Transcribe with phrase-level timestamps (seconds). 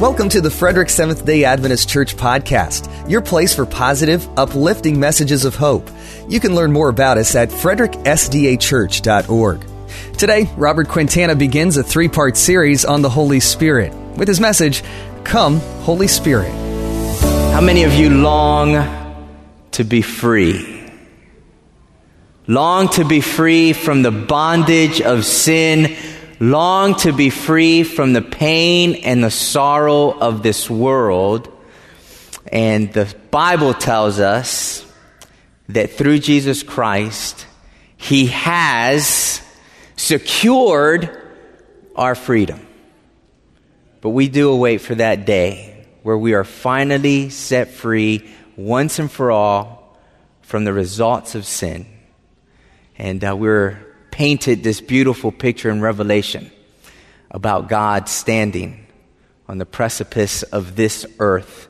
[0.00, 5.44] Welcome to the Frederick Seventh day Adventist Church podcast, your place for positive, uplifting messages
[5.44, 5.88] of hope.
[6.28, 9.64] You can learn more about us at fredericksdachurch.org.
[10.18, 14.82] Today, Robert Quintana begins a three part series on the Holy Spirit with his message,
[15.22, 16.50] Come, Holy Spirit.
[17.52, 18.84] How many of you long
[19.70, 20.90] to be free?
[22.48, 25.94] Long to be free from the bondage of sin
[26.40, 31.50] long to be free from the pain and the sorrow of this world.
[32.50, 34.84] And the Bible tells us
[35.68, 37.46] that through Jesus Christ,
[37.96, 39.40] He has
[39.96, 41.10] secured
[41.96, 42.66] our freedom.
[44.00, 49.10] But we do await for that day where we are finally set free once and
[49.10, 49.98] for all
[50.42, 51.86] from the results of sin.
[52.98, 53.83] And uh, we're
[54.14, 56.48] painted this beautiful picture in Revelation
[57.32, 58.86] about God standing
[59.48, 61.66] on the precipice of this earth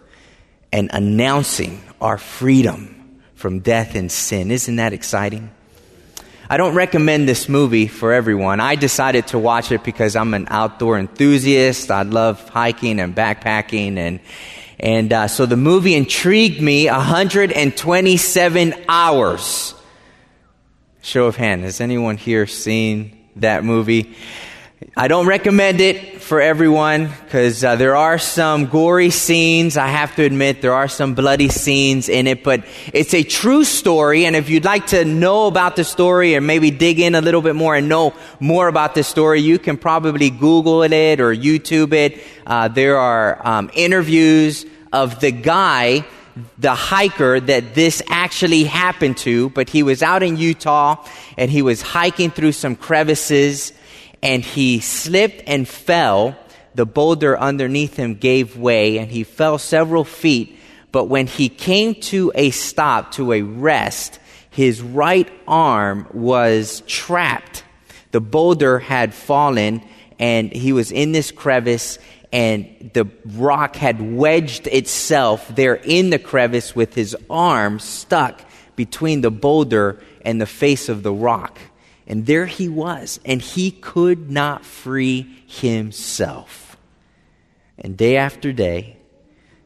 [0.71, 4.51] and announcing our freedom from death and sin.
[4.51, 5.51] Isn't that exciting?
[6.51, 8.61] I don't recommend this movie for everyone.
[8.61, 11.91] I decided to watch it because I'm an outdoor enthusiast.
[11.91, 14.21] I love hiking and backpacking and
[14.79, 19.75] and uh, so the movie intrigued me 127 hours.
[21.05, 21.65] Show of hand.
[21.65, 24.17] Has anyone here seen that movie?
[24.97, 29.77] I don't recommend it for everyone because uh, there are some gory scenes.
[29.77, 33.65] I have to admit, there are some bloody scenes in it, but it's a true
[33.65, 34.25] story.
[34.25, 37.43] And if you'd like to know about the story and maybe dig in a little
[37.43, 41.93] bit more and know more about the story, you can probably Google it or YouTube
[41.93, 42.19] it.
[42.47, 46.07] Uh, there are um, interviews of the guy
[46.59, 51.05] the hiker that this actually happened to, but he was out in Utah
[51.39, 53.73] and he was hiking through some crevices
[54.23, 56.37] and he slipped and fell.
[56.75, 60.59] The boulder underneath him gave way and he fell several feet.
[60.91, 64.19] But when he came to a stop, to a rest,
[64.51, 67.65] his right arm was trapped.
[68.11, 69.83] The boulder had fallen
[70.19, 71.99] and he was in this crevice
[72.35, 78.43] and the rock had wedged itself there in the crevice with his arm stuck
[78.75, 81.61] between the boulder and the face of the rock.
[82.09, 86.77] And there he was, and he could not free himself.
[87.79, 88.97] And day after day,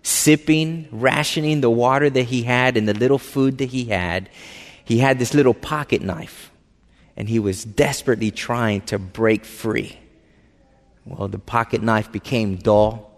[0.03, 4.29] sipping, rationing the water that he had and the little food that he had,
[4.85, 6.53] he had this little pocket knife,
[7.17, 9.99] and he was desperately trying to break free.
[11.08, 13.10] Well, the pocket knife became dull,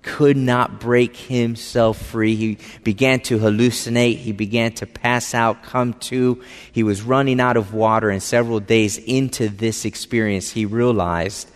[0.00, 2.34] could not break himself free.
[2.34, 4.16] He began to hallucinate.
[4.16, 6.42] He began to pass out, come to.
[6.72, 11.50] He was running out of water, and several days into this experience, he realized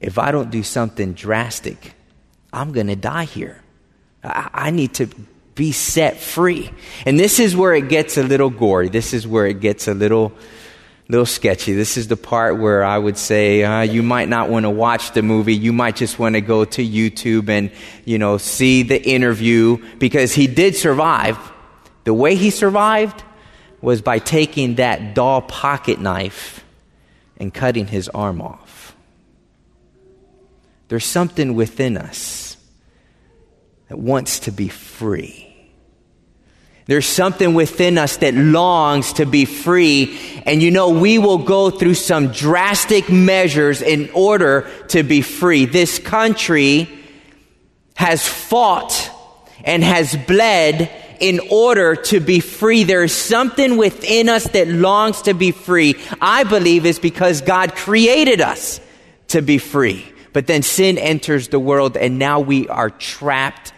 [0.00, 1.94] if I don't do something drastic,
[2.52, 3.62] I'm going to die here.
[4.22, 5.08] I, I need to
[5.54, 6.70] be set free.
[7.04, 8.88] And this is where it gets a little gory.
[8.88, 10.32] This is where it gets a little
[11.08, 11.72] little sketchy.
[11.72, 15.12] This is the part where I would say uh, you might not want to watch
[15.12, 15.54] the movie.
[15.54, 17.70] You might just want to go to YouTube and,
[18.04, 21.38] you know, see the interview because he did survive.
[22.04, 23.22] The way he survived
[23.80, 26.64] was by taking that dull pocket knife
[27.38, 28.94] and cutting his arm off.
[30.88, 32.56] There's something within us
[33.88, 35.47] that wants to be free.
[36.88, 40.18] There's something within us that longs to be free.
[40.46, 45.66] And you know, we will go through some drastic measures in order to be free.
[45.66, 46.88] This country
[47.94, 49.10] has fought
[49.64, 50.90] and has bled
[51.20, 52.84] in order to be free.
[52.84, 55.94] There is something within us that longs to be free.
[56.22, 58.80] I believe is because God created us
[59.28, 60.10] to be free.
[60.32, 63.74] But then sin enters the world and now we are trapped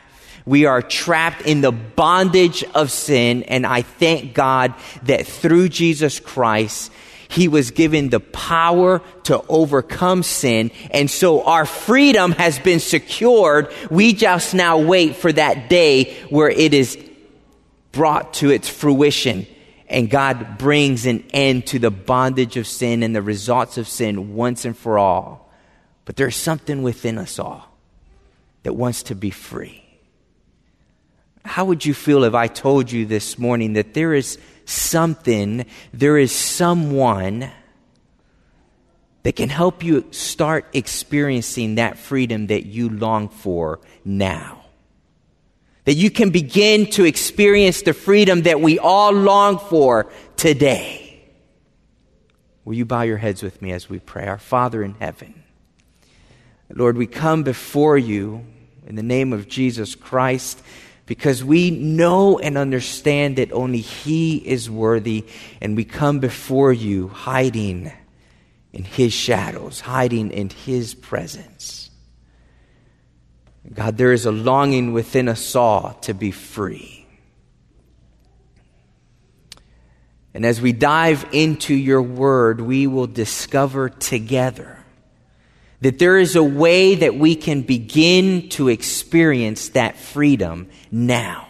[0.46, 4.74] we are trapped in the bondage of sin, and I thank God
[5.04, 6.90] that through Jesus Christ,
[7.28, 10.72] he was given the power to overcome sin.
[10.90, 13.72] And so our freedom has been secured.
[13.88, 16.98] We just now wait for that day where it is
[17.92, 19.46] brought to its fruition
[19.90, 24.34] and God brings an end to the bondage of sin and the results of sin
[24.34, 25.52] once and for all.
[26.04, 27.76] But there's something within us all
[28.62, 29.84] that wants to be free.
[31.44, 36.18] How would you feel if I told you this morning that there is something, there
[36.18, 37.50] is someone
[39.22, 44.64] that can help you start experiencing that freedom that you long for now?
[45.84, 51.22] That you can begin to experience the freedom that we all long for today.
[52.64, 54.26] Will you bow your heads with me as we pray?
[54.26, 55.42] Our Father in heaven,
[56.68, 58.44] Lord, we come before you
[58.86, 60.62] in the name of Jesus Christ
[61.10, 65.26] because we know and understand that only He is worthy,
[65.60, 67.90] and we come before you hiding
[68.72, 71.90] in His shadows, hiding in His presence.
[73.74, 77.04] God, there is a longing within us all to be free.
[80.32, 84.79] And as we dive into your word, we will discover together
[85.80, 91.46] that there is a way that we can begin to experience that freedom now.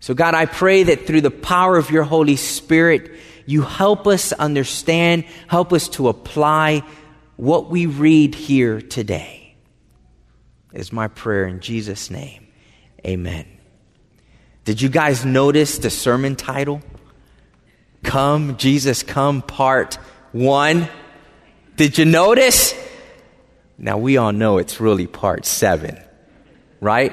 [0.00, 3.12] So, God, I pray that through the power of your Holy Spirit,
[3.46, 6.82] you help us understand, help us to apply
[7.36, 9.54] what we read here today.
[10.72, 12.48] Is my prayer in Jesus' name.
[13.06, 13.46] Amen.
[14.64, 16.82] Did you guys notice the sermon title?
[18.02, 19.94] Come, Jesus, come, part
[20.32, 20.88] one.
[21.76, 22.74] Did you notice?
[23.78, 25.98] Now we all know it's really part seven,
[26.80, 27.12] right?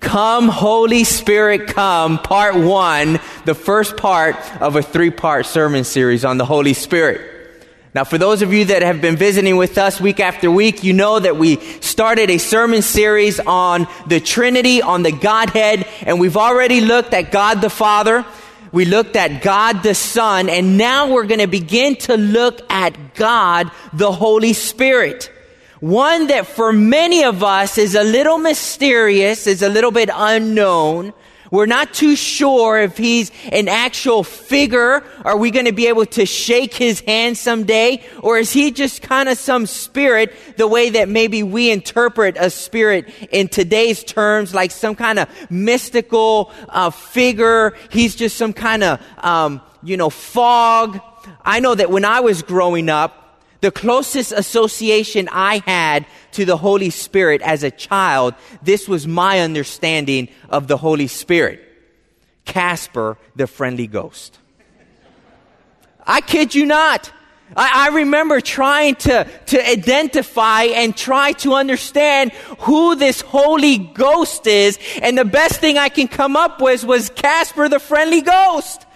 [0.00, 6.24] Come, Holy Spirit, come, part one, the first part of a three part sermon series
[6.24, 7.32] on the Holy Spirit.
[7.94, 10.94] Now, for those of you that have been visiting with us week after week, you
[10.94, 16.38] know that we started a sermon series on the Trinity, on the Godhead, and we've
[16.38, 18.24] already looked at God the Father.
[18.72, 23.14] We looked at God the Son, and now we're going to begin to look at
[23.14, 25.30] God the Holy Spirit.
[25.80, 31.12] One that for many of us is a little mysterious, is a little bit unknown.
[31.52, 35.04] We're not too sure if he's an actual figure.
[35.22, 38.02] Are we going to be able to shake his hand someday?
[38.22, 42.48] Or is he just kind of some spirit, the way that maybe we interpret a
[42.48, 47.76] spirit in today's terms, like some kind of mystical uh, figure?
[47.90, 51.00] He's just some kind of, um, you know, fog.
[51.44, 53.22] I know that when I was growing up,
[53.60, 59.40] the closest association I had to the Holy Spirit as a child, this was my
[59.40, 61.68] understanding of the Holy Spirit.
[62.44, 64.38] Casper, the friendly ghost.
[66.06, 67.12] I kid you not.
[67.56, 74.46] I, I, remember trying to, to identify and try to understand who this Holy Ghost
[74.46, 78.86] is, and the best thing I can come up with was Casper the friendly ghost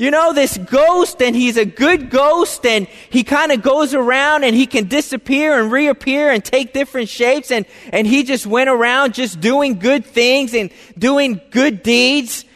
[0.00, 4.44] you know, this ghost and he's a good ghost and he kind of goes around
[4.44, 8.70] and he can disappear and reappear and take different shapes and, and he just went
[8.70, 12.46] around just doing good things and doing good deeds.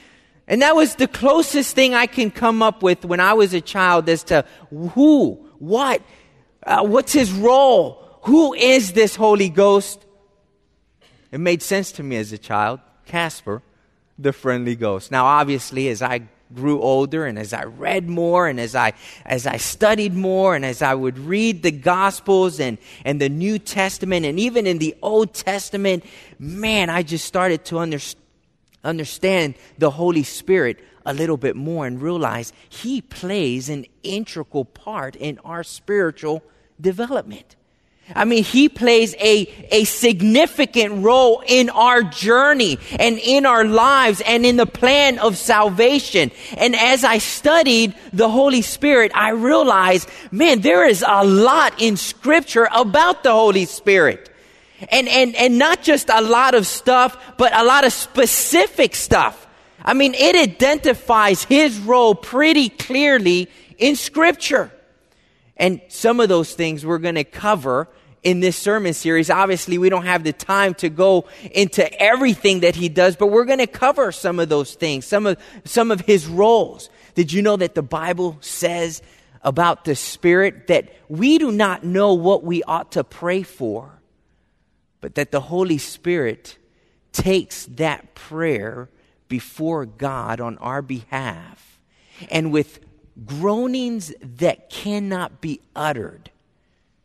[0.48, 3.60] And that was the closest thing I can come up with when I was a
[3.60, 6.00] child as to who, what,
[6.66, 10.02] uh, what's his role, who is this Holy Ghost.
[11.30, 12.80] It made sense to me as a child.
[13.04, 13.60] Casper,
[14.18, 15.10] the friendly ghost.
[15.10, 18.92] Now, obviously, as I grew older and as I read more and as I
[19.24, 23.58] as I studied more and as I would read the gospels and and the New
[23.58, 26.04] Testament and even in the Old Testament
[26.38, 27.98] man I just started to under,
[28.82, 35.16] understand the Holy Spirit a little bit more and realize he plays an integral part
[35.16, 36.42] in our spiritual
[36.80, 37.56] development
[38.14, 44.20] I mean, he plays a, a significant role in our journey and in our lives
[44.26, 46.30] and in the plan of salvation.
[46.58, 51.96] And as I studied the Holy Spirit, I realized, man, there is a lot in
[51.96, 54.30] scripture about the Holy Spirit.
[54.90, 59.46] And, and, and not just a lot of stuff, but a lot of specific stuff.
[59.82, 63.48] I mean, it identifies his role pretty clearly
[63.78, 64.70] in scripture.
[65.56, 67.88] And some of those things we're going to cover
[68.24, 69.30] in this sermon series.
[69.30, 73.44] Obviously, we don't have the time to go into everything that he does, but we're
[73.44, 76.88] going to cover some of those things, some of, some of his roles.
[77.14, 79.02] Did you know that the Bible says
[79.42, 84.00] about the Spirit that we do not know what we ought to pray for,
[85.00, 86.56] but that the Holy Spirit
[87.12, 88.88] takes that prayer
[89.28, 91.78] before God on our behalf
[92.30, 92.80] and with
[93.26, 96.30] groanings that cannot be uttered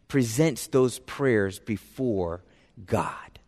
[0.09, 2.43] presents those prayers before
[2.85, 3.39] God.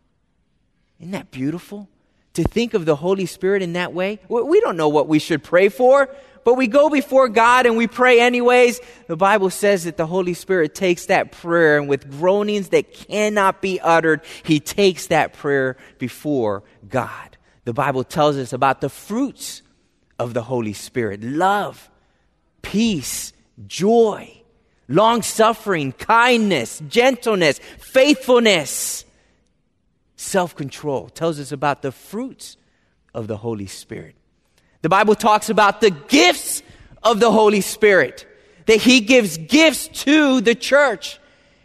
[0.98, 1.90] Isn't that beautiful?
[2.34, 4.18] To think of the Holy Spirit in that way?
[4.28, 6.08] We don't know what we should pray for,
[6.44, 8.80] but we go before God and we pray anyways.
[9.06, 13.60] The Bible says that the Holy Spirit takes that prayer and with groanings that cannot
[13.60, 17.36] be uttered, He takes that prayer before God.
[17.64, 19.62] The Bible tells us about the fruits
[20.18, 21.90] of the Holy Spirit love,
[22.62, 23.32] peace,
[23.66, 24.41] joy,
[24.92, 29.04] long suffering, kindness, gentleness, faithfulness,
[30.16, 31.08] self control.
[31.08, 32.56] Tells us about the fruits
[33.14, 34.14] of the Holy Spirit.
[34.82, 36.62] The Bible talks about the gifts
[37.02, 38.26] of the Holy Spirit,
[38.66, 41.18] that He gives gifts to the church.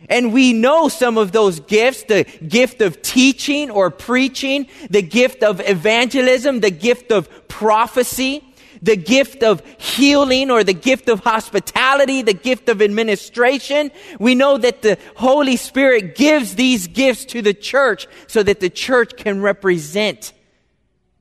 [0.10, 5.42] And we know some of those gifts, the gift of teaching or preaching, the gift
[5.42, 8.44] of evangelism, the gift of prophecy,
[8.82, 13.92] the gift of healing or the gift of hospitality, the gift of administration.
[14.20, 18.70] We know that the Holy Spirit gives these gifts to the church so that the
[18.70, 20.34] church can represent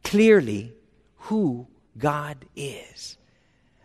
[0.05, 0.73] clearly
[1.17, 1.67] who
[1.99, 3.16] God is.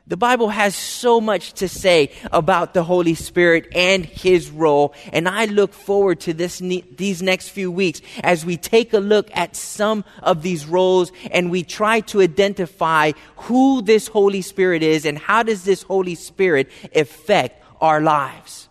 [0.08, 5.28] The Bible has so much to say about the Holy Spirit and His role, and
[5.28, 9.56] I look forward to this, these next few weeks as we take a look at
[9.56, 15.18] some of these roles and we try to identify who this Holy Spirit is and
[15.18, 18.70] how does this Holy Spirit affect our lives.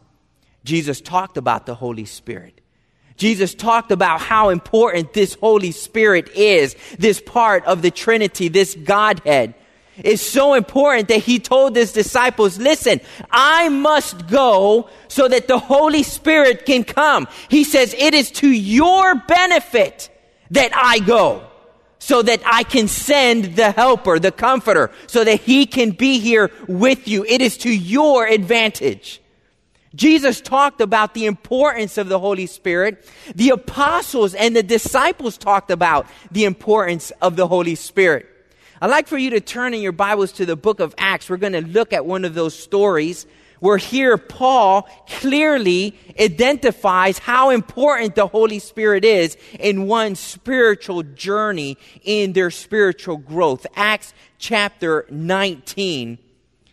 [0.64, 2.60] Jesus talked about the Holy Spirit.
[3.16, 8.75] Jesus talked about how important this Holy Spirit is, this part of the Trinity, this
[8.75, 9.54] Godhead
[10.04, 15.59] is so important that he told his disciples, listen, I must go so that the
[15.59, 17.28] Holy Spirit can come.
[17.49, 20.09] He says, it is to your benefit
[20.50, 21.47] that I go
[21.99, 26.50] so that I can send the helper, the comforter, so that he can be here
[26.66, 27.25] with you.
[27.25, 29.21] It is to your advantage.
[29.95, 33.07] Jesus talked about the importance of the Holy Spirit.
[33.35, 38.29] The apostles and the disciples talked about the importance of the Holy Spirit.
[38.82, 41.28] I'd like for you to turn in your Bibles to the book of Acts.
[41.28, 43.26] We're going to look at one of those stories
[43.58, 51.76] where here Paul clearly identifies how important the Holy Spirit is in one's spiritual journey
[52.04, 53.66] in their spiritual growth.
[53.76, 56.16] Acts chapter 19,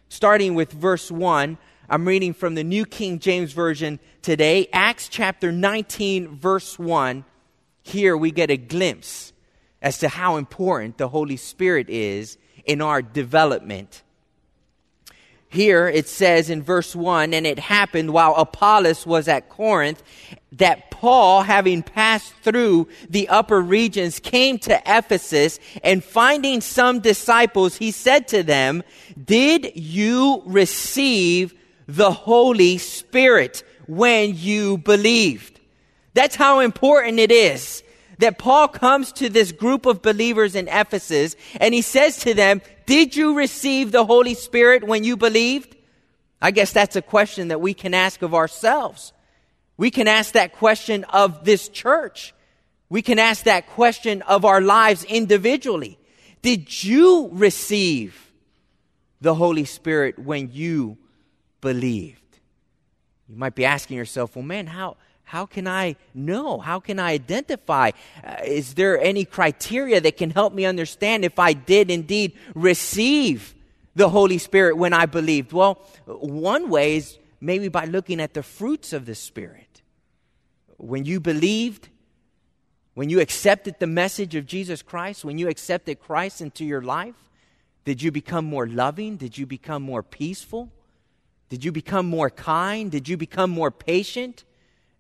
[0.08, 1.58] starting with verse 1.
[1.90, 4.70] I'm reading from the New King James Version today.
[4.72, 7.26] Acts chapter 19, verse 1.
[7.84, 9.34] Here we get a glimpse
[9.82, 14.04] as to how important the Holy Spirit is in our development.
[15.50, 20.04] Here it says in verse 1 And it happened while Apollos was at Corinth
[20.54, 27.78] that Paul, having passed through the upper regions, came to Ephesus and finding some disciples,
[27.78, 28.84] he said to them,
[29.24, 31.54] Did you receive
[31.88, 35.60] the Holy Spirit when you believed?
[36.14, 37.84] That's how important it is
[38.20, 42.62] that Paul comes to this group of believers in Ephesus and he says to them,
[42.86, 45.76] Did you receive the Holy Spirit when you believed?
[46.42, 49.14] I guess that's a question that we can ask of ourselves.
[49.76, 52.34] We can ask that question of this church.
[52.90, 56.00] We can ask that question of our lives individually.
[56.42, 58.32] Did you receive
[59.22, 60.98] the Holy Spirit when you
[61.62, 62.22] believed?
[63.28, 64.98] You might be asking yourself, well, man, how,
[65.28, 66.58] how can I know?
[66.58, 67.92] How can I identify?
[68.24, 73.54] Uh, is there any criteria that can help me understand if I did indeed receive
[73.94, 75.52] the Holy Spirit when I believed?
[75.52, 79.82] Well, one way is maybe by looking at the fruits of the Spirit.
[80.78, 81.90] When you believed,
[82.94, 87.16] when you accepted the message of Jesus Christ, when you accepted Christ into your life,
[87.84, 89.18] did you become more loving?
[89.18, 90.72] Did you become more peaceful?
[91.50, 92.90] Did you become more kind?
[92.90, 94.46] Did you become more patient?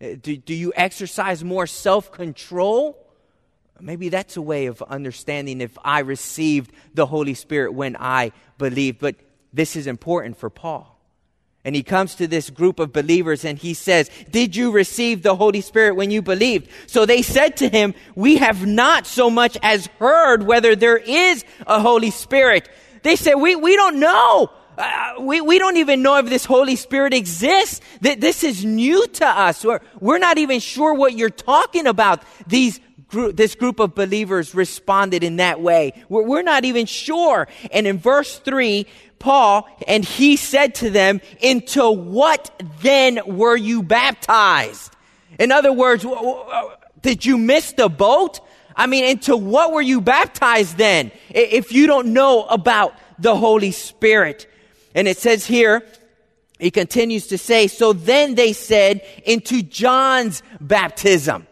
[0.02, 3.04] Uh, do, do you exercise more self control?
[3.80, 9.00] Maybe that's a way of understanding if I received the Holy Spirit when I believed.
[9.00, 9.16] But
[9.54, 10.98] this is important for Paul.
[11.64, 15.36] And he comes to this group of believers and he says, Did you receive the
[15.36, 16.70] Holy Spirit when you believed?
[16.88, 21.44] So they said to him, We have not so much as heard whether there is
[21.66, 22.70] a Holy Spirit.
[23.04, 24.50] They said, We, we don't know.
[24.78, 27.82] Uh, we, we don't even know if this Holy Spirit exists.
[28.02, 29.66] That this is new to us.
[29.66, 32.22] We're, we're not even sure what you're talking about.
[32.48, 32.80] These
[33.10, 35.94] this group of believers responded in that way.
[36.10, 37.48] We're, we're not even sure.
[37.72, 38.86] And in verse three,
[39.18, 44.94] Paul, and he said to them, into what then were you baptized?
[45.40, 46.06] In other words,
[47.02, 48.42] did you miss the boat?
[48.76, 51.12] I mean, into what were you baptized then?
[51.30, 54.48] If you don't know about the Holy Spirit.
[54.98, 55.84] And it says here,
[56.58, 61.46] he continues to say, so then they said into John's baptism.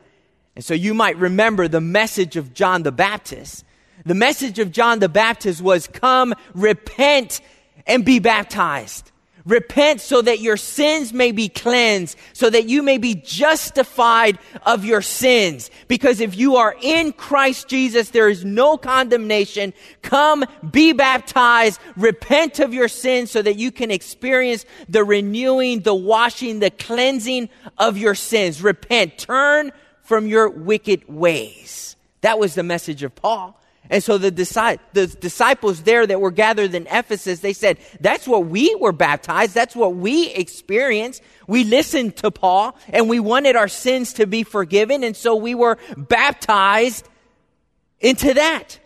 [0.56, 3.64] And so you might remember the message of John the Baptist.
[4.04, 7.40] The message of John the Baptist was come, repent,
[7.86, 9.12] and be baptized.
[9.46, 14.84] Repent so that your sins may be cleansed, so that you may be justified of
[14.84, 15.70] your sins.
[15.88, 19.74] Because if you are in Christ Jesus, there is no condemnation.
[20.02, 25.94] Come, be baptized, repent of your sins so that you can experience the renewing, the
[25.94, 28.64] washing, the cleansing of your sins.
[28.64, 29.72] Repent, turn
[30.02, 31.96] from your wicked ways.
[32.22, 33.62] That was the message of Paul.
[33.90, 38.74] And so the, disciples there that were gathered in Ephesus, they said, that's what we
[38.76, 39.54] were baptized.
[39.54, 41.22] That's what we experienced.
[41.48, 45.04] We listened to Paul and we wanted our sins to be forgiven.
[45.04, 47.08] And so we were baptized
[48.00, 48.80] into that.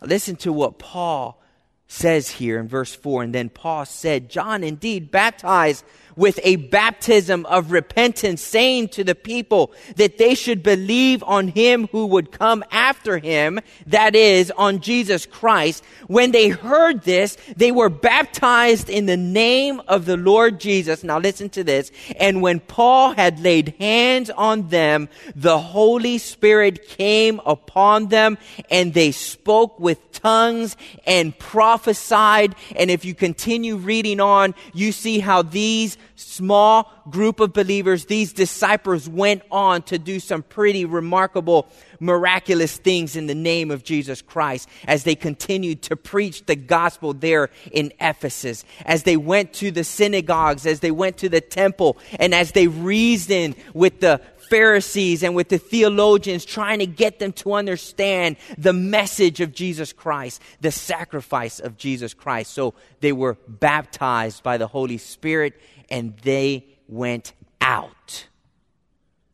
[0.00, 1.40] Now listen to what Paul
[1.88, 3.22] says here in verse 4.
[3.22, 5.84] And then Paul said, John indeed baptized
[6.16, 11.88] with a baptism of repentance, saying to the people that they should believe on him
[11.92, 15.84] who would come after him, that is, on Jesus Christ.
[16.06, 21.04] When they heard this, they were baptized in the name of the Lord Jesus.
[21.04, 21.92] Now listen to this.
[22.18, 28.38] And when Paul had laid hands on them, the Holy Spirit came upon them
[28.70, 32.54] and they spoke with tongues and prophesied.
[32.74, 38.32] And if you continue reading on, you see how these small group of believers, these
[38.32, 41.68] disciples went on to do some pretty remarkable,
[42.00, 47.12] miraculous things in the name of Jesus Christ as they continued to preach the gospel
[47.12, 51.96] there in Ephesus, as they went to the synagogues, as they went to the temple,
[52.18, 57.32] and as they reasoned with the Pharisees and with the theologians trying to get them
[57.34, 62.52] to understand the message of Jesus Christ, the sacrifice of Jesus Christ.
[62.52, 65.60] So they were baptized by the Holy Spirit
[65.90, 68.26] and they went out.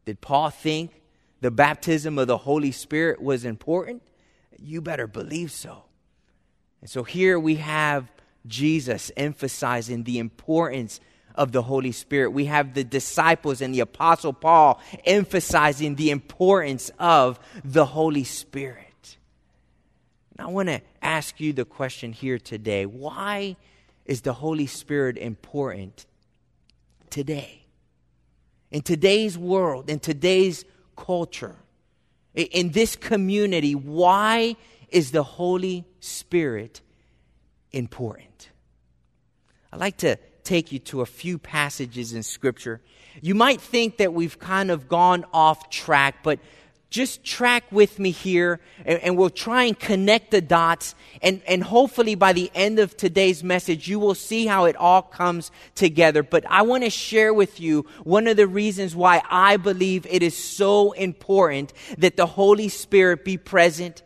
[0.04, 1.02] Did Paul think
[1.40, 4.02] the baptism of the Holy Spirit was important?
[4.58, 5.84] You better believe so.
[6.80, 8.10] And so here we have
[8.46, 11.00] Jesus emphasizing the importance
[11.34, 12.30] of the Holy Spirit.
[12.30, 19.16] We have the disciples and the Apostle Paul emphasizing the importance of the Holy Spirit.
[20.36, 23.56] And I want to ask you the question here today why
[24.04, 26.06] is the Holy Spirit important
[27.10, 27.64] today?
[28.70, 30.64] In today's world, in today's
[30.96, 31.56] culture,
[32.34, 34.56] in this community, why
[34.88, 36.80] is the Holy Spirit
[37.70, 38.48] important?
[39.72, 42.80] I'd like to take you to a few passages in Scripture.
[43.20, 46.38] You might think that we've kind of gone off track, but
[46.92, 50.94] just track with me here and, and, we'll try and connect the dots.
[51.22, 55.00] And, and hopefully by the end of today's message, you will see how it all
[55.00, 56.22] comes together.
[56.22, 60.22] But I want to share with you one of the reasons why I believe it
[60.22, 64.02] is so important that the Holy Spirit be present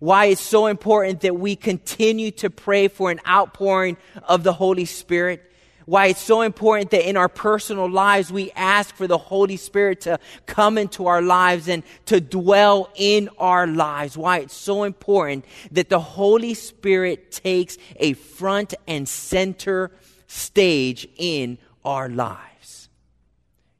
[0.00, 4.84] why it's so important that we continue to pray for an outpouring of the Holy
[4.84, 5.50] Spirit
[5.86, 10.02] why it's so important that in our personal lives we ask for the Holy Spirit
[10.02, 14.16] to come into our lives and to dwell in our lives.
[14.16, 19.90] Why it's so important that the Holy Spirit takes a front and center
[20.26, 22.88] stage in our lives.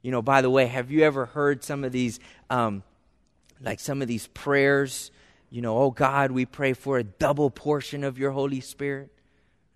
[0.01, 2.19] You know, by the way, have you ever heard some of these,
[2.51, 2.83] um,
[3.59, 5.09] like some of these prayers?
[5.49, 9.09] You know, oh God, we pray for a double portion of your Holy Spirit.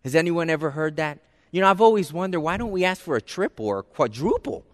[0.03, 1.19] Has anyone ever heard that?
[1.51, 4.65] You know, I've always wondered why don't we ask for a triple or a quadruple?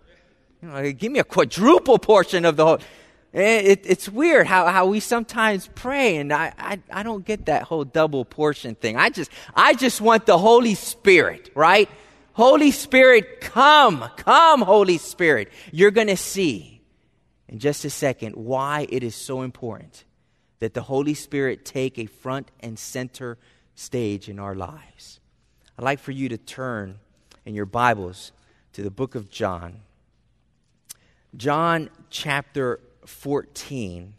[0.62, 2.80] You know, give me a quadruple portion of the whole.
[3.34, 7.48] Eh, it, it's weird how, how we sometimes pray, and I, I, I don't get
[7.48, 8.96] that whole double portion thing.
[8.96, 11.90] I just, I just want the Holy Spirit, right?
[12.32, 15.52] Holy Spirit, come, come, Holy Spirit.
[15.72, 16.82] You're going to see
[17.48, 20.06] in just a second why it is so important
[20.60, 23.38] that the Holy Spirit take a front and center
[23.76, 25.20] stage in our lives.
[25.78, 27.00] I'd like for you to turn
[27.46, 28.32] in your Bibles
[28.74, 29.82] to the book of John.
[31.36, 34.14] John chapter 14.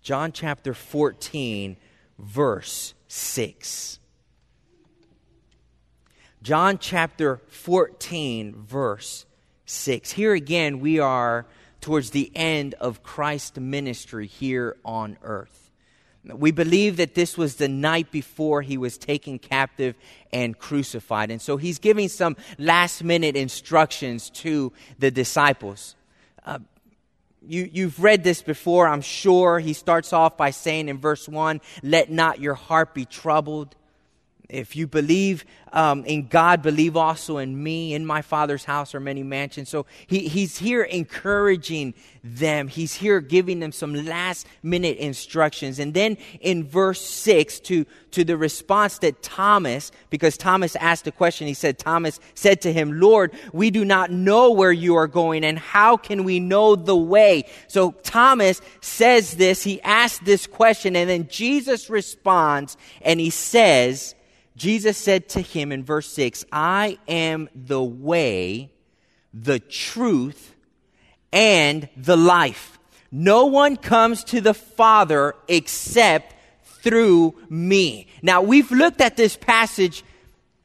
[0.00, 1.76] John chapter 14,
[2.18, 3.98] verse 6.
[6.42, 9.26] John chapter 14, verse
[9.66, 10.12] 6.
[10.12, 11.44] Here again, we are
[11.82, 15.63] towards the end of Christ's ministry here on earth.
[16.24, 19.94] We believe that this was the night before he was taken captive
[20.32, 21.30] and crucified.
[21.30, 25.96] And so he's giving some last minute instructions to the disciples.
[26.46, 26.60] Uh,
[27.46, 29.58] you, you've read this before, I'm sure.
[29.58, 33.76] He starts off by saying in verse 1 Let not your heart be troubled.
[34.48, 37.94] If you believe um, in God, believe also in me.
[37.94, 39.70] In my Father's house are many mansions.
[39.70, 42.68] So he, he's here encouraging them.
[42.68, 45.78] He's here giving them some last minute instructions.
[45.78, 51.12] And then in verse 6, to, to the response that Thomas, because Thomas asked a
[51.12, 55.08] question, he said, Thomas said to him, Lord, we do not know where you are
[55.08, 57.46] going, and how can we know the way?
[57.66, 64.14] So Thomas says this, he asked this question, and then Jesus responds, and he says,
[64.56, 68.70] Jesus said to him in verse 6, I am the way,
[69.32, 70.54] the truth,
[71.32, 72.78] and the life.
[73.10, 78.06] No one comes to the Father except through me.
[78.22, 80.04] Now, we've looked at this passage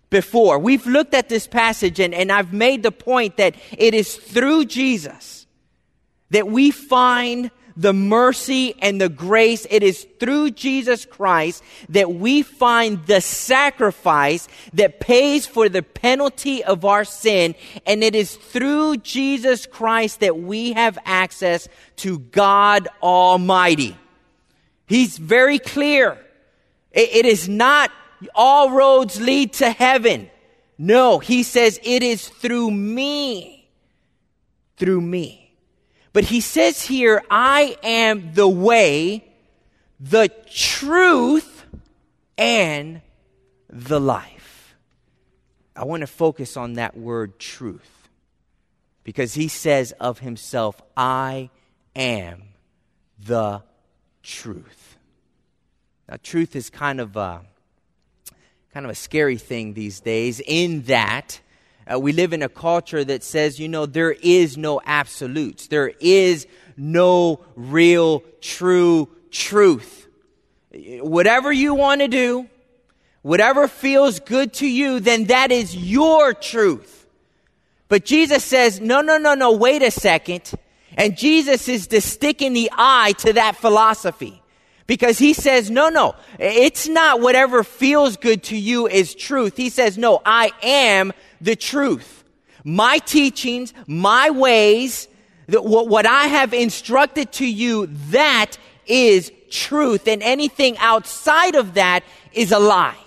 [0.10, 0.60] before.
[0.60, 4.66] We've looked at this passage and, and I've made the point that it is through
[4.66, 5.48] Jesus
[6.32, 9.66] that we find the mercy and the grace.
[9.70, 16.62] It is through Jesus Christ that we find the sacrifice that pays for the penalty
[16.62, 17.56] of our sin.
[17.86, 23.98] And it is through Jesus Christ that we have access to God Almighty.
[24.86, 26.18] He's very clear.
[26.92, 27.92] it, it is not
[28.36, 30.30] all roads lead to heaven.
[30.78, 33.70] No, he says it is through me.
[34.76, 35.49] Through me.
[36.14, 39.26] But he says here, I am the way,
[40.00, 41.66] the truth,
[42.38, 43.02] and
[43.70, 44.76] the life.
[45.76, 48.10] I want to focus on that word truth
[49.04, 51.50] because he says of himself, I
[51.96, 52.44] am
[53.24, 53.64] the
[54.24, 54.98] truth.
[56.08, 57.42] Now, truth is kind of a,
[58.74, 61.40] kind of a scary thing these days in that
[61.92, 65.68] uh, we live in a culture that says, you know, there is no absolutes.
[65.68, 66.48] There is
[66.78, 70.08] no real, true truth.
[70.72, 72.48] Whatever you want to do,
[73.22, 77.08] whatever feels good to you, then that is your truth.
[77.88, 80.52] But Jesus says, no, no, no, no, wait a second.
[80.96, 84.39] And Jesus is the stick in the eye to that philosophy.
[84.90, 89.56] Because he says, no, no, it's not whatever feels good to you is truth.
[89.56, 92.24] He says, no, I am the truth.
[92.64, 95.08] My teachings, my ways,
[95.48, 100.08] what I have instructed to you, that is truth.
[100.08, 102.98] And anything outside of that is a lie.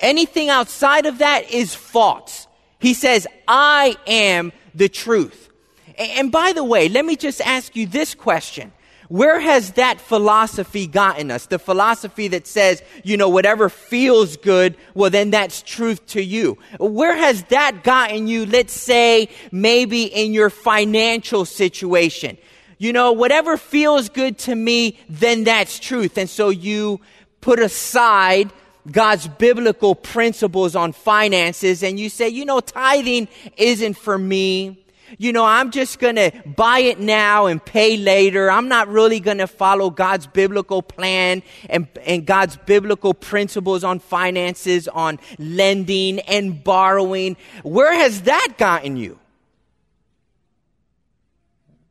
[0.00, 2.46] Anything outside of that is false.
[2.78, 5.48] He says, I am the truth.
[5.96, 8.70] And by the way, let me just ask you this question.
[9.08, 11.46] Where has that philosophy gotten us?
[11.46, 16.58] The philosophy that says, you know, whatever feels good, well, then that's truth to you.
[16.78, 22.36] Where has that gotten you, let's say, maybe in your financial situation?
[22.78, 26.18] You know, whatever feels good to me, then that's truth.
[26.18, 27.00] And so you
[27.40, 28.50] put aside
[28.90, 34.84] God's biblical principles on finances and you say, you know, tithing isn't for me
[35.18, 38.50] you know, I'm just going to buy it now and pay later.
[38.50, 43.98] I'm not really going to follow God's biblical plan and, and God's biblical principles on
[43.98, 47.36] finances, on lending and borrowing.
[47.62, 49.18] Where has that gotten you?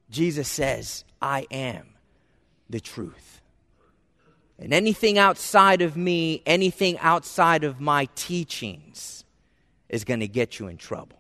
[0.10, 1.88] Jesus says, I am
[2.70, 3.42] the truth.
[4.58, 9.26] And anything outside of me, anything outside of my teachings
[9.90, 11.15] is going to get you in trouble.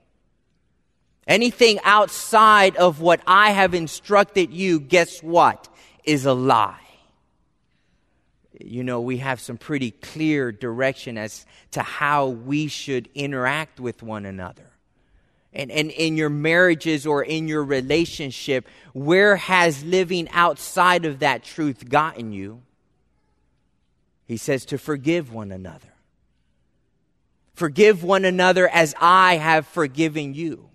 [1.28, 5.68] Anything outside of what I have instructed you, guess what?
[6.04, 6.80] Is a lie.
[8.60, 14.04] You know, we have some pretty clear direction as to how we should interact with
[14.04, 14.70] one another.
[15.52, 21.44] And, and in your marriages or in your relationship, where has living outside of that
[21.44, 22.62] truth gotten you?
[24.26, 25.94] He says to forgive one another.
[27.54, 30.70] Forgive one another as I have forgiven you.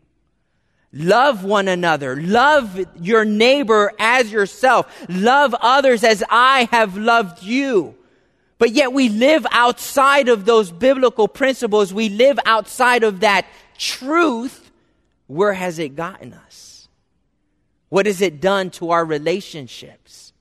[0.92, 2.20] Love one another.
[2.20, 5.06] Love your neighbor as yourself.
[5.08, 7.94] Love others as I have loved you.
[8.58, 11.94] But yet we live outside of those biblical principles.
[11.94, 13.46] We live outside of that
[13.78, 14.70] truth.
[15.28, 16.88] Where has it gotten us?
[17.88, 20.32] What has it done to our relationships?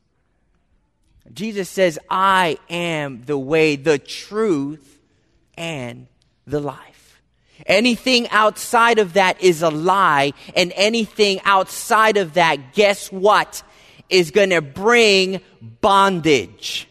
[1.32, 5.00] Jesus says, I am the way, the truth,
[5.56, 6.08] and
[6.46, 6.99] the life.
[7.66, 13.64] Anything outside of that is a lie, and anything outside of that, guess what?
[14.10, 15.42] Is going to bring
[15.82, 16.88] bondage.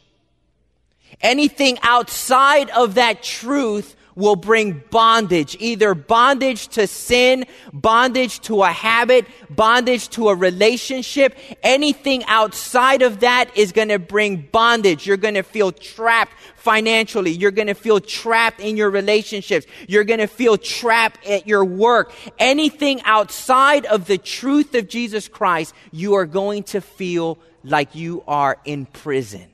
[1.20, 8.68] Anything outside of that truth will bring bondage, either bondage to sin, bondage to a
[8.68, 11.38] habit, bondage to a relationship.
[11.62, 15.07] Anything outside of that is going to bring bondage.
[15.07, 17.31] You're going to feel trapped financially.
[17.31, 19.68] You're going to feel trapped in your relationships.
[19.87, 22.12] You're going to feel trapped at your work.
[22.40, 28.24] Anything outside of the truth of Jesus Christ, you are going to feel like you
[28.26, 29.46] are in prison.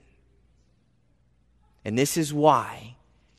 [1.84, 2.93] And this is why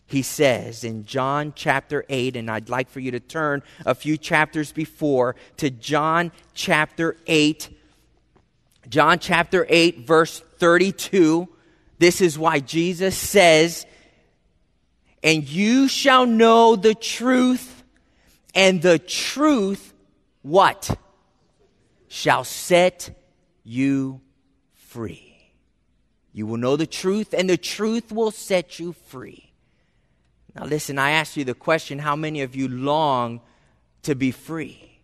[0.08, 4.18] he says in John chapter 8, and I'd like for you to turn a few
[4.18, 7.70] chapters before to John chapter 8.
[8.88, 11.48] John chapter 8, verse 32.
[11.98, 13.88] This is why Jesus says,
[15.24, 17.84] And you shall know the truth,
[18.54, 19.94] and the truth,
[20.44, 21.00] what?
[22.10, 23.10] Shall set
[23.64, 24.22] you
[24.74, 25.36] free.
[26.32, 29.52] You will know the truth, and the truth will set you free.
[30.56, 33.42] Now, listen, I asked you the question how many of you long
[34.04, 35.00] to be free?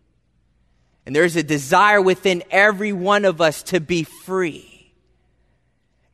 [1.04, 4.92] And there's a desire within every one of us to be free.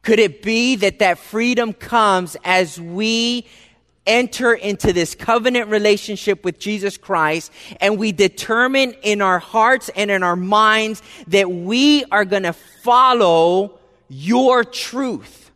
[0.03, 3.47] Could it be that that freedom comes as we
[4.07, 10.11] enter into this covenant relationship with Jesus Christ and we determine in our hearts and
[10.11, 15.48] in our minds that we are going to follow your truth.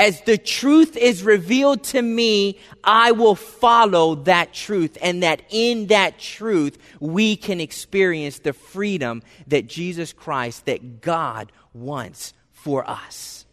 [0.00, 5.88] As the truth is revealed to me, I will follow that truth, and that in
[5.88, 13.44] that truth, we can experience the freedom that Jesus Christ, that God wants for us.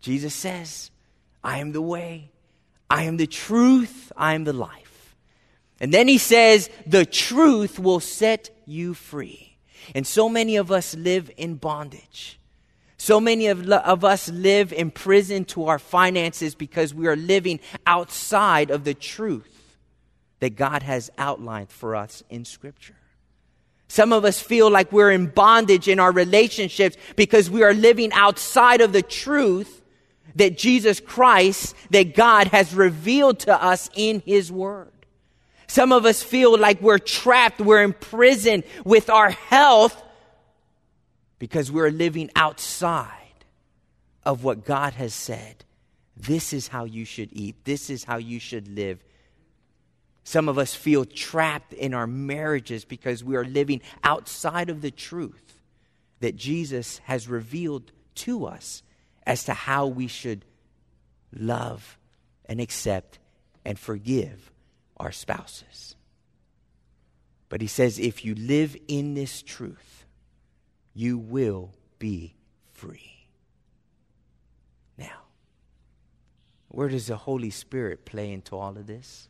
[0.00, 0.90] Jesus says,
[1.44, 2.32] I am the way,
[2.90, 5.14] I am the truth, I am the life.
[5.78, 9.56] And then he says, the truth will set you free.
[9.94, 12.39] And so many of us live in bondage.
[13.00, 17.60] So many of, of us live in prison to our finances because we are living
[17.86, 19.78] outside of the truth
[20.40, 22.96] that God has outlined for us in Scripture.
[23.88, 28.12] Some of us feel like we're in bondage in our relationships because we are living
[28.12, 29.80] outside of the truth
[30.34, 34.92] that Jesus Christ, that God has revealed to us in His Word.
[35.68, 40.02] Some of us feel like we're trapped, we're in prison with our health
[41.40, 43.16] because we're living outside
[44.22, 45.64] of what God has said.
[46.16, 49.02] This is how you should eat, this is how you should live.
[50.22, 54.90] Some of us feel trapped in our marriages because we are living outside of the
[54.90, 55.58] truth
[56.20, 58.82] that Jesus has revealed to us
[59.26, 60.44] as to how we should
[61.32, 61.98] love
[62.44, 63.18] and accept
[63.64, 64.52] and forgive
[64.98, 65.96] our spouses.
[67.48, 69.99] But he says, if you live in this truth,
[70.94, 72.34] you will be
[72.72, 73.26] free.
[74.98, 75.22] Now,
[76.68, 79.28] where does the Holy Spirit play into all of this?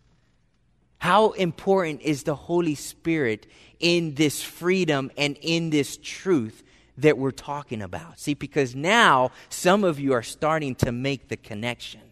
[0.98, 3.46] How important is the Holy Spirit
[3.78, 6.62] in this freedom and in this truth
[6.98, 8.18] that we're talking about?
[8.18, 12.02] See, because now some of you are starting to make the connection.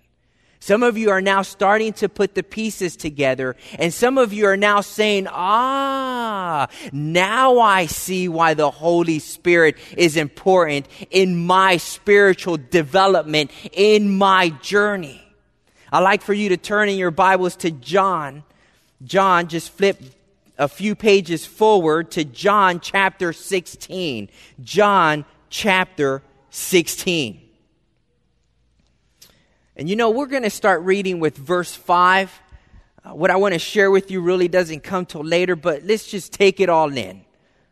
[0.61, 4.47] Some of you are now starting to put the pieces together, and some of you
[4.47, 11.77] are now saying, Ah, now I see why the Holy Spirit is important in my
[11.77, 15.23] spiritual development, in my journey.
[15.93, 18.43] I'd like for you to turn in your Bibles to John.
[19.05, 20.03] John, just flip
[20.59, 24.29] a few pages forward to John chapter 16.
[24.63, 27.48] John chapter 16.
[29.79, 32.43] And you know, we're going to start reading with verse 5.
[33.05, 36.11] Uh, what I want to share with you really doesn't come till later, but let's
[36.11, 37.25] just take it all in.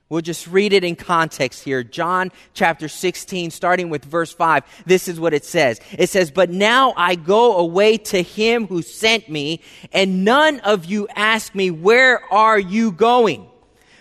[0.08, 1.82] We'll just read it in context here.
[1.82, 4.84] John chapter 16, starting with verse 5.
[4.86, 5.80] This is what it says.
[5.98, 9.60] It says, But now I go away to him who sent me,
[9.92, 13.48] and none of you ask me, Where are you going?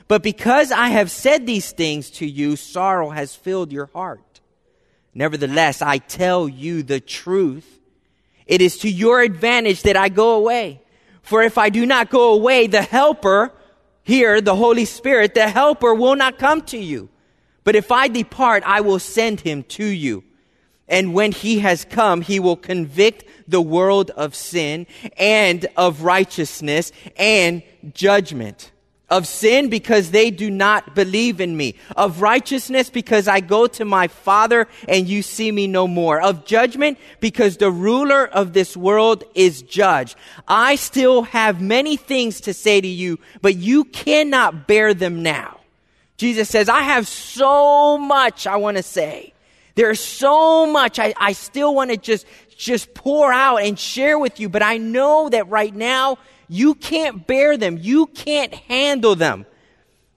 [0.08, 4.42] But because I have said these things to you, sorrow has filled your heart.
[5.16, 7.82] Nevertheless, I tell you the truth.
[8.46, 10.82] It is to your advantage that I go away.
[11.22, 13.52] For if I do not go away, the helper,
[14.04, 17.10] here, the Holy Spirit, the helper will not come to you.
[17.64, 20.24] But if I depart, I will send him to you.
[20.88, 24.86] And when he has come, he will convict the world of sin
[25.18, 28.72] and of righteousness and judgment
[29.10, 33.86] of sin because they do not believe in me, of righteousness because I go to
[33.86, 38.76] my Father and you see me no more, of judgment because the ruler of this
[38.76, 40.16] world is judged.
[40.48, 45.60] I still have many things to say to you, but you cannot bear them now.
[46.18, 49.34] Jesus says, I have so much I want to say.
[49.76, 52.26] There's so much I, I still want to just,
[52.58, 57.26] just pour out and share with you, but I know that right now you can't
[57.26, 57.78] bear them.
[57.80, 59.46] You can't handle them.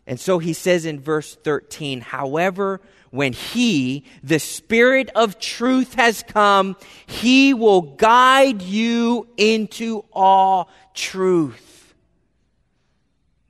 [0.07, 6.23] And so he says in verse 13, however, when he, the Spirit of truth has
[6.23, 11.95] come, he will guide you into all truth.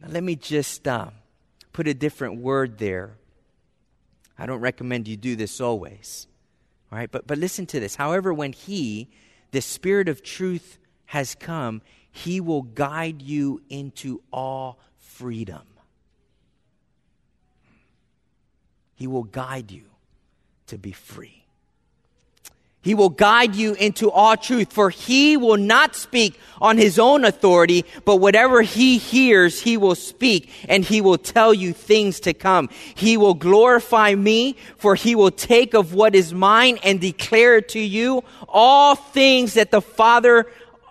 [0.01, 1.11] Now, let me just uh,
[1.73, 3.17] put a different word there.
[4.39, 6.29] I don't recommend you do this always.
[6.93, 7.97] All right, but, but listen to this.
[7.97, 9.09] However, when he,
[9.51, 11.81] the Spirit of truth, has come,
[12.25, 15.63] he will guide you into all freedom.
[18.95, 19.85] He will guide you
[20.67, 21.45] to be free.
[22.83, 27.25] He will guide you into all truth, for he will not speak on his own
[27.25, 32.33] authority, but whatever he hears, he will speak, and he will tell you things to
[32.33, 32.69] come.
[32.95, 37.69] He will glorify me, for he will take of what is mine and declare it
[37.71, 38.25] to you.
[38.49, 40.47] All things that the Father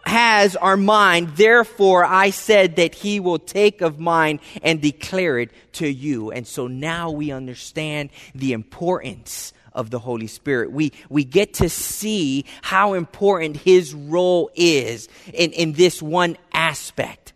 [0.07, 1.31] has are mine.
[1.35, 6.31] Therefore, I said that he will take of mine and declare it to you.
[6.31, 10.71] And so now we understand the importance of the Holy Spirit.
[10.71, 17.33] We, we get to see how important his role is in, in this one aspect.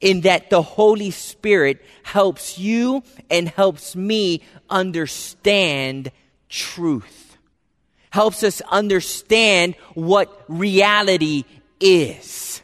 [0.00, 6.12] In that the Holy Spirit helps you and helps me understand
[6.48, 7.38] truth.
[8.10, 11.44] Helps us understand what reality
[11.80, 12.62] is.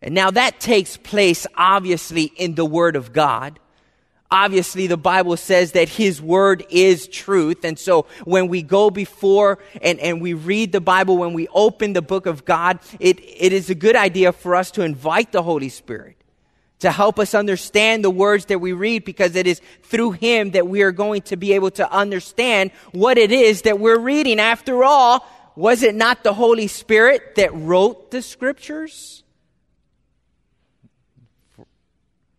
[0.00, 3.58] And now that takes place obviously in the Word of God
[4.30, 7.64] obviously the Bible says that His Word is truth.
[7.64, 11.92] And so when we go before and, and we read the Bible, when we open
[11.92, 15.42] the book of God, it, it is a good idea for us to invite the
[15.42, 16.16] Holy Spirit
[16.80, 20.68] to help us understand the words that we read because it is through Him that
[20.68, 24.38] we are going to be able to understand what it is that we're reading.
[24.38, 25.26] After all,
[25.58, 29.22] was it not the Holy Spirit that wrote the scriptures?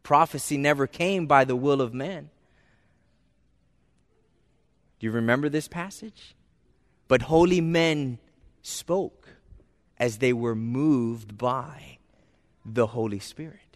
[0.09, 2.31] prophecy never came by the will of man.
[4.97, 6.35] Do you remember this passage?
[7.07, 8.17] But holy men
[8.63, 9.29] spoke
[9.99, 11.99] as they were moved by
[12.65, 13.68] the Holy Spirit.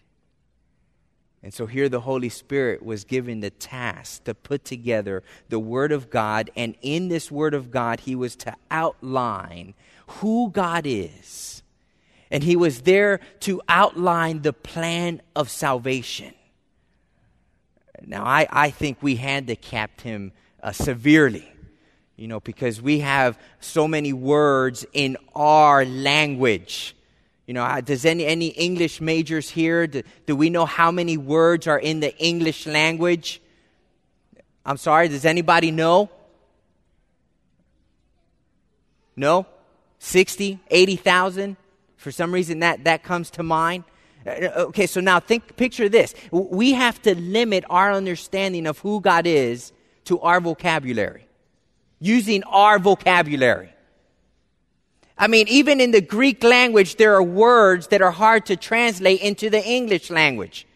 [1.44, 5.92] And so here the Holy Spirit was given the task to put together the Word
[5.92, 9.74] of God, and in this Word of God, he was to outline
[10.06, 11.62] who God is
[12.34, 16.34] and he was there to outline the plan of salvation.
[18.04, 21.48] Now, I, I think we handicapped him uh, severely,
[22.16, 26.96] you know, because we have so many words in our language.
[27.46, 31.66] You know, does any, any English majors here, do, do we know how many words
[31.66, 33.42] are in the English language?
[34.64, 36.10] I'm sorry, does anybody know?
[39.14, 39.46] No?
[39.98, 41.56] 60, 80,000?
[41.96, 43.84] For some reason, that, that comes to mind.
[44.26, 46.14] Uh, uh, okay, so now think, picture this.
[46.30, 49.72] We have to limit our understanding of who God is
[50.04, 51.26] to our vocabulary,
[52.00, 53.73] using our vocabulary.
[55.16, 59.20] I mean, even in the Greek language, there are words that are hard to translate
[59.20, 60.66] into the English language.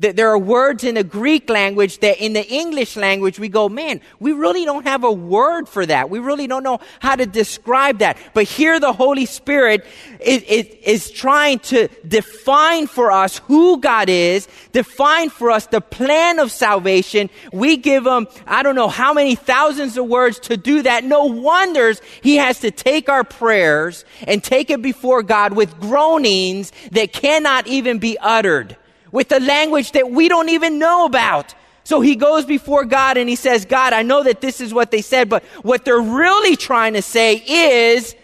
[0.00, 4.00] There are words in the Greek language that in the English language we go, man,
[4.18, 6.08] we really don't have a word for that.
[6.08, 8.16] We really don't know how to describe that.
[8.32, 9.84] But here the Holy Spirit
[10.18, 15.82] is, is, is trying to define for us who God is, define for us the
[15.82, 17.28] plan of salvation.
[17.52, 21.04] We give him, I don't know how many thousands of words to do that.
[21.04, 26.72] No wonders he has to take our prayers and take it before God with groanings
[26.92, 28.78] that cannot even be uttered
[29.12, 31.54] with a language that we don't even know about.
[31.84, 34.90] So he goes before God and he says, God, I know that this is what
[34.90, 38.14] they said, but what they're really trying to say is,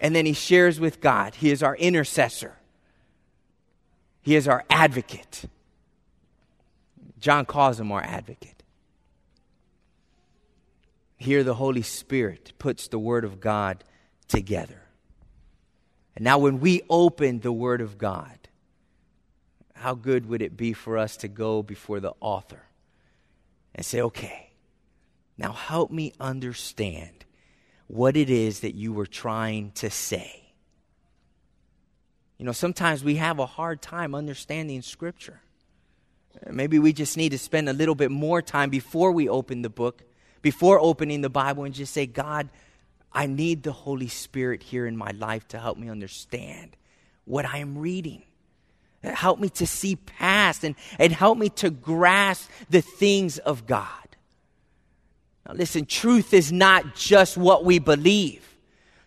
[0.00, 1.34] and then he shares with God.
[1.34, 2.56] He is our intercessor.
[4.22, 5.44] He is our advocate.
[7.20, 8.62] John calls him our advocate.
[11.18, 13.84] Here, the Holy Spirit puts the Word of God
[14.26, 14.82] together.
[16.16, 18.41] And now, when we open the Word of God,
[19.82, 22.62] how good would it be for us to go before the author
[23.74, 24.50] and say, okay,
[25.36, 27.24] now help me understand
[27.88, 30.52] what it is that you were trying to say.
[32.38, 35.40] You know, sometimes we have a hard time understanding Scripture.
[36.48, 39.68] Maybe we just need to spend a little bit more time before we open the
[39.68, 40.02] book,
[40.42, 42.48] before opening the Bible, and just say, God,
[43.12, 46.76] I need the Holy Spirit here in my life to help me understand
[47.24, 48.22] what I am reading.
[49.02, 53.88] Help me to see past and, and help me to grasp the things of God.
[55.46, 58.51] Now, listen, truth is not just what we believe.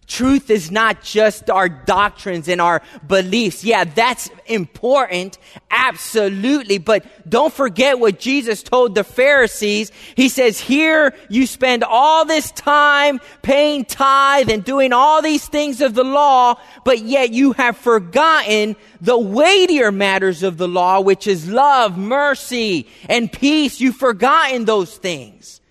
[0.07, 3.63] Truth is not just our doctrines and our beliefs.
[3.63, 5.39] Yeah, that's important.
[5.71, 6.77] Absolutely.
[6.77, 9.91] But don't forget what Jesus told the Pharisees.
[10.15, 15.81] He says, here you spend all this time paying tithe and doing all these things
[15.81, 21.25] of the law, but yet you have forgotten the weightier matters of the law, which
[21.25, 23.81] is love, mercy, and peace.
[23.81, 25.61] You've forgotten those things.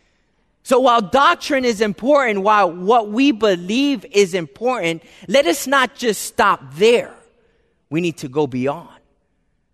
[0.65, 6.23] So while doctrine is important, while what we believe is important, let us not just
[6.23, 7.15] stop there.
[7.91, 8.89] We need to go beyond.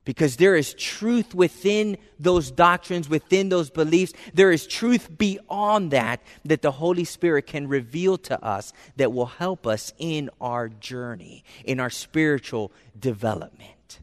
[0.04, 4.12] Because there is truth within those doctrines, within those beliefs.
[4.34, 9.26] There is truth beyond that that the Holy Spirit can reveal to us that will
[9.26, 14.00] help us in our journey, in our spiritual development.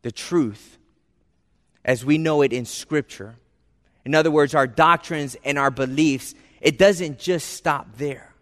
[0.00, 0.78] The truth,
[1.84, 3.36] as we know it in Scripture,
[4.04, 8.34] in other words, our doctrines and our beliefs, it doesn't just stop there.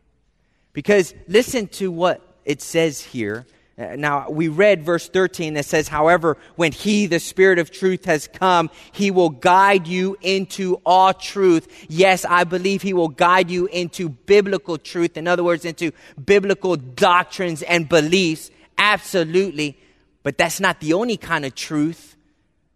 [0.73, 3.47] Because listen to what it says here
[3.79, 8.07] uh, now, we read verse 13 that says, however, when he, the Spirit of truth,
[8.07, 11.87] has come, he will guide you into all truth.
[11.89, 15.17] Yes, I believe he will guide you into biblical truth.
[15.17, 15.93] In other words, into
[16.23, 18.51] biblical doctrines and beliefs.
[18.79, 19.79] Absolutely.
[20.25, 22.17] But that's not the only kind of truth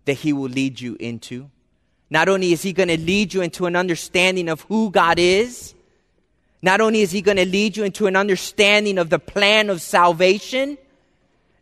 [0.05, 1.51] that he will lead you into.
[2.13, 5.73] Not only is he going to lead you into an understanding of who God is,
[6.61, 9.81] not only is he going to lead you into an understanding of the plan of
[9.81, 10.77] salvation,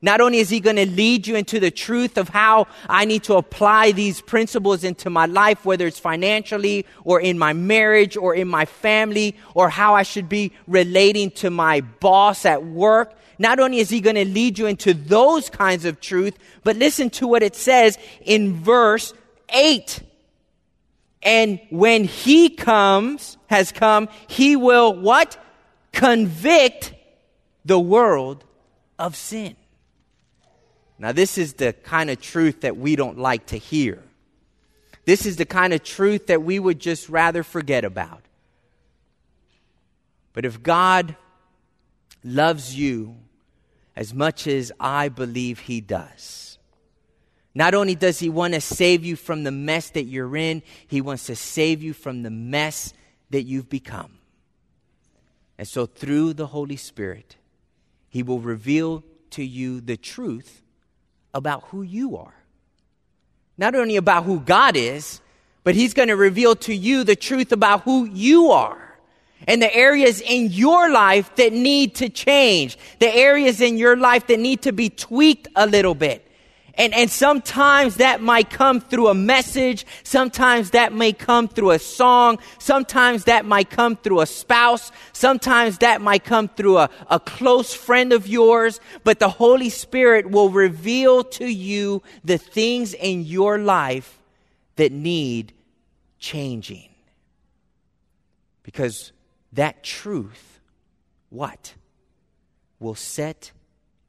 [0.02, 3.22] not only is he going to lead you into the truth of how I need
[3.24, 8.34] to apply these principles into my life, whether it's financially or in my marriage or
[8.34, 13.16] in my family or how I should be relating to my boss at work.
[13.38, 17.08] Not only is he going to lead you into those kinds of truth, but listen
[17.10, 19.14] to what it says in verse
[19.50, 20.09] 8.
[21.22, 25.36] And when he comes, has come, he will what?
[25.92, 26.94] Convict
[27.64, 28.44] the world
[28.98, 29.56] of sin.
[30.98, 34.02] Now, this is the kind of truth that we don't like to hear.
[35.04, 38.22] This is the kind of truth that we would just rather forget about.
[40.32, 41.16] But if God
[42.22, 43.16] loves you
[43.96, 46.49] as much as I believe He does,
[47.54, 51.00] not only does He want to save you from the mess that you're in, He
[51.00, 52.92] wants to save you from the mess
[53.30, 54.18] that you've become.
[55.58, 57.36] And so, through the Holy Spirit,
[58.08, 60.62] He will reveal to you the truth
[61.34, 62.34] about who you are.
[63.58, 65.20] Not only about who God is,
[65.64, 68.90] but He's going to reveal to you the truth about who you are
[69.46, 74.26] and the areas in your life that need to change, the areas in your life
[74.26, 76.29] that need to be tweaked a little bit.
[76.74, 79.86] And, and sometimes that might come through a message.
[80.02, 82.38] Sometimes that may come through a song.
[82.58, 84.92] Sometimes that might come through a spouse.
[85.12, 88.80] Sometimes that might come through a, a close friend of yours.
[89.04, 94.18] But the Holy Spirit will reveal to you the things in your life
[94.76, 95.52] that need
[96.18, 96.88] changing.
[98.62, 99.12] Because
[99.52, 100.60] that truth,
[101.28, 101.74] what?
[102.78, 103.52] Will set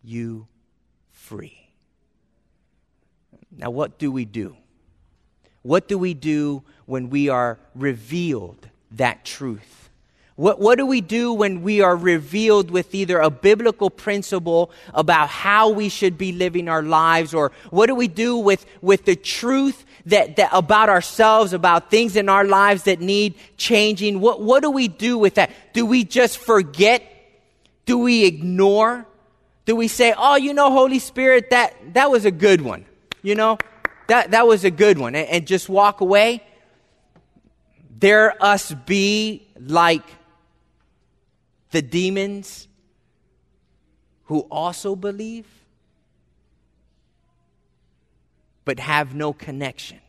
[0.04, 0.48] you
[1.12, 1.61] free.
[3.58, 4.56] Now, what do we do?
[5.62, 9.82] What do we do when we are revealed that truth?
[10.36, 15.30] What, what do we do when we are revealed with either a biblical principle about
[15.30, 19.16] how we should be living our lives, or what do we do with, with the
[19.16, 24.20] truth that, that about ourselves, about things in our lives that need changing?
[24.20, 25.52] What, what do we do with that?
[25.74, 27.04] Do we just forget?
[27.86, 29.06] Do we ignore?
[29.66, 32.86] Do we say, oh, you know, Holy Spirit, that, that was a good one?
[33.22, 33.58] You know,
[34.08, 35.16] that, that was a good one.
[35.16, 36.44] And, and just walk away.
[38.00, 40.04] There us be like
[41.72, 42.68] the demons
[44.26, 45.48] who also believe
[48.66, 50.00] but have no connection.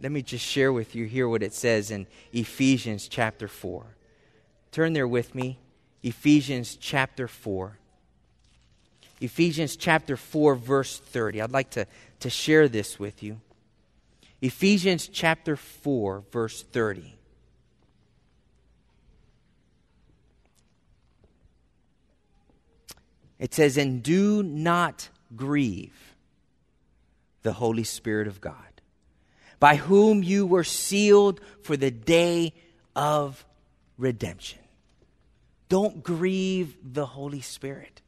[0.00, 3.86] Let me just share with you here what it says in Ephesians chapter 4.
[4.72, 5.58] Turn there with me.
[6.02, 7.78] Ephesians chapter 4.
[9.22, 11.42] Ephesians chapter 4, verse 30.
[11.42, 11.86] I'd like to,
[12.20, 13.40] to share this with you.
[14.40, 17.14] Ephesians chapter 4, verse 30.
[23.38, 26.14] It says, And do not grieve
[27.42, 28.54] the Holy Spirit of God,
[29.60, 32.54] by whom you were sealed for the day
[32.96, 33.44] of
[33.96, 34.58] redemption.
[35.68, 38.02] Don't grieve the Holy Spirit.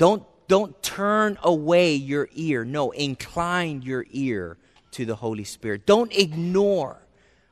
[0.00, 2.64] Don't, don't turn away your ear.
[2.64, 4.56] No, incline your ear
[4.92, 5.84] to the Holy Spirit.
[5.84, 6.96] Don't ignore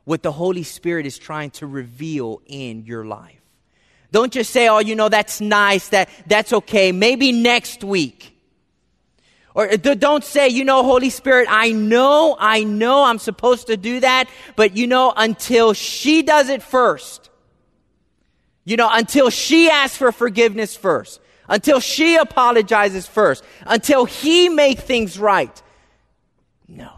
[0.05, 3.43] what the Holy Spirit is trying to reveal in your life.
[4.13, 8.35] Don't just say, oh, you know, that's nice, that, that's okay, maybe next week.
[9.55, 13.77] Or uh, don't say, you know, Holy Spirit, I know, I know I'm supposed to
[13.77, 14.27] do that,
[14.57, 17.29] but you know, until she does it first,
[18.65, 24.83] you know, until she asks for forgiveness first, until she apologizes first, until he makes
[24.83, 25.63] things right.
[26.67, 26.91] No.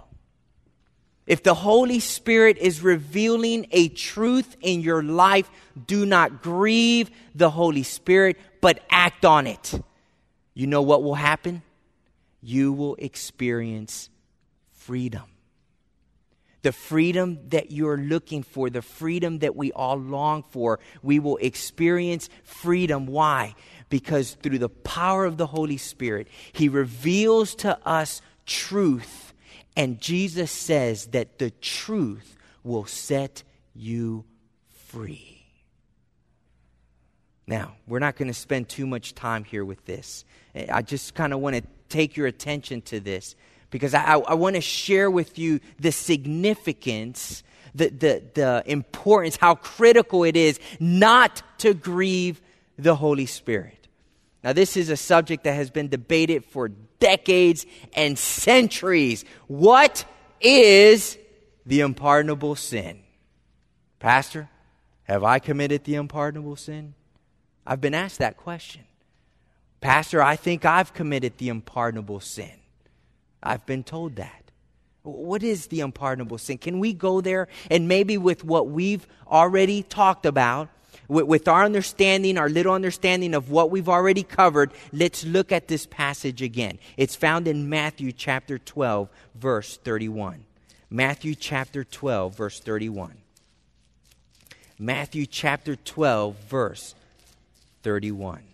[1.27, 5.49] If the Holy Spirit is revealing a truth in your life,
[5.87, 9.81] do not grieve the Holy Spirit, but act on it.
[10.55, 11.63] You know what will happen?
[12.43, 14.11] You will experience
[14.73, 15.23] freedom.
[16.63, 21.37] The freedom that you're looking for, the freedom that we all long for, we will
[21.37, 23.07] experience freedom.
[23.07, 23.55] Why?
[23.91, 29.35] Because through the power of the Holy Spirit, He reveals to us truth.
[29.77, 33.43] And Jesus says that the truth will set
[33.75, 34.25] you
[34.87, 35.41] free.
[37.47, 40.25] Now, we're not going to spend too much time here with this.
[40.71, 43.35] I just kind of want to take your attention to this
[43.71, 47.43] because I, I want to share with you the significance,
[47.75, 52.41] the, the, the importance, how critical it is not to grieve
[52.79, 53.80] the Holy Spirit.
[54.43, 59.25] Now, this is a subject that has been debated for decades and centuries.
[59.49, 60.05] What
[60.41, 61.19] is
[61.67, 63.01] the unpardonable sin?
[63.99, 64.49] Pastor,
[65.05, 66.95] have I committed the unpardonable sin?
[67.67, 68.85] I've been asked that question.
[69.81, 72.53] Pastor, I think I've committed the unpardonable sin.
[73.43, 74.51] I've been told that.
[75.03, 76.59] What is the unpardonable sin?
[76.59, 80.69] Can we go there and maybe with what we've already talked about,
[81.11, 85.69] with, with, our understanding, our little understanding of what we've already covered, let's look at
[85.69, 86.79] this passage again.
[86.97, 90.45] It's found in Matthew chapter 12, verse 31.
[90.89, 93.17] Matthew chapter 12, verse 31.
[94.79, 96.95] Matthew chapter 12, verse
[97.83, 98.45] 31.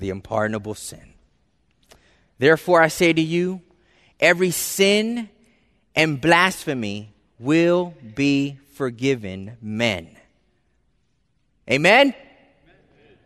[0.00, 1.12] the unpardonable sin.
[2.40, 3.60] Therefore, I say to you,
[4.18, 5.28] every sin
[5.94, 10.08] and blasphemy will be forgiven men.
[11.70, 12.14] Amen?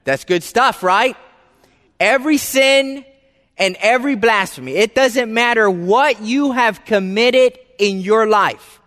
[0.02, 1.16] That's good stuff, right?
[2.00, 3.04] Every sin
[3.56, 4.72] and every blasphemy.
[4.74, 8.80] It doesn't matter what you have committed in your life.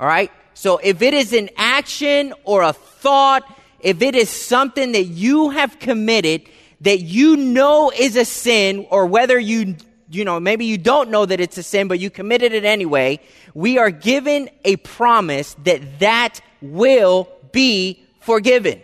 [0.00, 0.32] All right?
[0.54, 3.42] So if it is an action or a thought,
[3.80, 6.48] if it is something that you have committed,
[6.82, 9.76] that you know is a sin, or whether you,
[10.10, 13.20] you know, maybe you don't know that it's a sin, but you committed it anyway,
[13.54, 18.80] we are given a promise that that will be forgiven.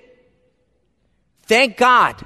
[1.43, 2.25] Thank God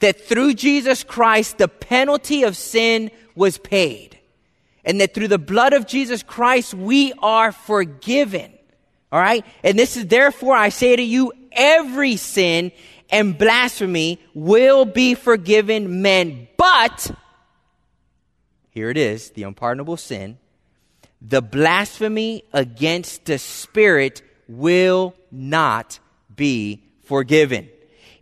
[0.00, 4.18] that through Jesus Christ, the penalty of sin was paid.
[4.84, 8.52] And that through the blood of Jesus Christ, we are forgiven.
[9.12, 9.46] All right?
[9.62, 12.72] And this is therefore I say to you, every sin
[13.12, 16.48] and blasphemy will be forgiven men.
[16.56, 17.10] But,
[18.70, 20.38] here it is, the unpardonable sin,
[21.20, 26.00] the blasphemy against the Spirit will not
[26.34, 27.68] be forgiven.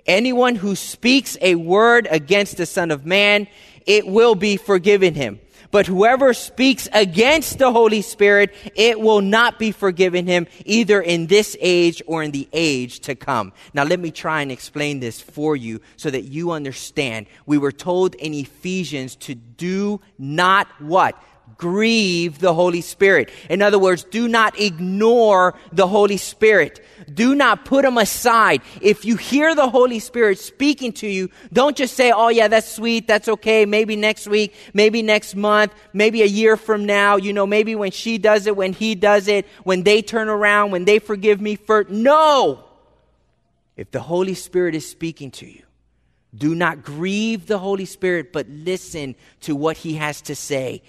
[0.07, 3.47] Anyone who speaks a word against the Son of Man,
[3.86, 5.41] it will be forgiven him.
[5.71, 11.29] But whoever speaks against the Holy Spirit, it will not be forgiven him either in
[11.29, 13.53] this age or in the age to come.
[13.73, 17.27] Now let me try and explain this for you so that you understand.
[17.47, 21.21] We were told in Ephesians to do not what?
[21.57, 23.30] Grieve the Holy Spirit.
[23.48, 26.84] In other words, do not ignore the Holy Spirit.
[27.12, 28.62] Do not put him aside.
[28.80, 32.70] If you hear the Holy Spirit speaking to you, don't just say, oh yeah, that's
[32.70, 37.32] sweet, that's okay, maybe next week, maybe next month, maybe a year from now, you
[37.32, 40.84] know, maybe when she does it, when he does it, when they turn around, when
[40.84, 41.90] they forgive me first.
[41.90, 42.64] No!
[43.76, 45.62] If the Holy Spirit is speaking to you,
[46.34, 50.82] do not grieve the Holy Spirit, but listen to what he has to say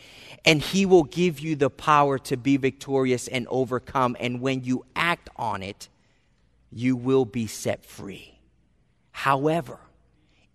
[0.45, 4.15] and He will give you the power to be victorious and overcome.
[4.19, 5.89] And when you act on it,
[6.71, 8.39] you will be set free.
[9.11, 9.77] However,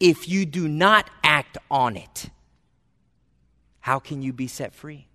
[0.01, 2.31] if you do not act on it,
[3.81, 5.07] how can you be set free?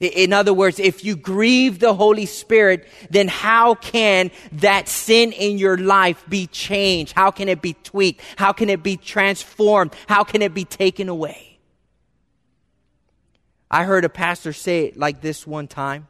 [0.00, 5.58] In other words, if you grieve the Holy Spirit, then how can that sin in
[5.58, 7.14] your life be changed?
[7.14, 8.20] How can it be tweaked?
[8.36, 9.92] How can it be transformed?
[10.06, 11.47] How can it be taken away?
[13.70, 16.08] I heard a pastor say it like this one time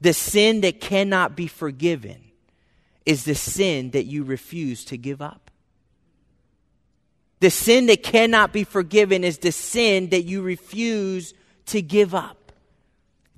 [0.00, 2.22] The sin that cannot be forgiven
[3.04, 5.50] is the sin that you refuse to give up.
[7.40, 11.34] The sin that cannot be forgiven is the sin that you refuse
[11.66, 12.37] to give up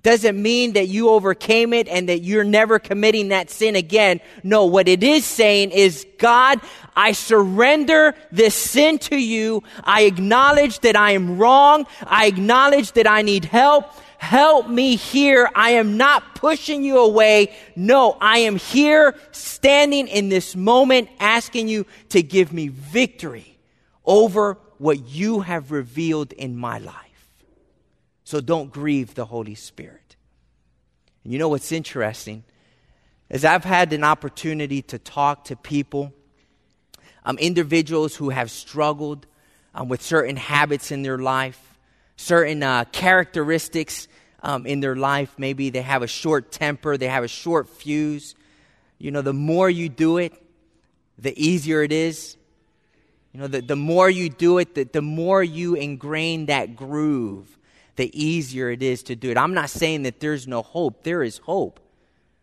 [0.03, 4.21] doesn't mean that you overcame it and that you're never committing that sin again.
[4.43, 6.61] No, what it is saying is, God,
[6.97, 9.63] I surrender this sin to you.
[9.85, 11.87] I acknowledge that I am wrong.
[12.03, 13.93] I acknowledge that I need help.
[14.19, 15.49] Help me here.
[15.55, 17.55] I am not pushing you away.
[17.75, 23.59] No, I am here standing in this moment asking you to give me victory
[24.05, 27.10] over what you have revealed in my life.
[28.31, 30.15] So don't grieve the Holy Spirit.
[31.25, 32.45] And you know what's interesting?
[33.29, 36.13] Is I've had an opportunity to talk to people,
[37.25, 39.27] um, individuals who have struggled
[39.75, 41.61] um, with certain habits in their life,
[42.15, 44.07] certain uh, characteristics
[44.45, 45.35] um, in their life.
[45.37, 48.37] Maybe they have a short temper, they have a short fuse.
[48.99, 50.41] You know, the more you do it,
[51.19, 52.37] the easier it is.
[53.33, 57.57] You know, the, the more you do it, the, the more you ingrain that groove,
[58.01, 59.37] the easier it is to do it.
[59.37, 61.03] I'm not saying that there's no hope.
[61.03, 61.81] There is hope.